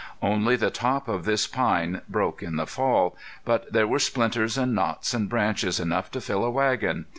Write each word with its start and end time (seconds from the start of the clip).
Only 0.23 0.55
the 0.55 0.71
top 0.71 1.07
of 1.07 1.25
this 1.25 1.45
pine 1.45 2.01
broke 2.09 2.41
in 2.41 2.55
the 2.55 2.65
fall, 2.65 3.15
but 3.45 3.71
there 3.71 3.85
were 3.87 3.99
splinters 3.99 4.57
and 4.57 4.73
knots 4.73 5.13
and 5.13 5.29
branches 5.29 5.79
enough 5.79 6.09
to 6.09 6.21
fill 6.21 6.43
a 6.43 6.49
wagon. 6.49 7.05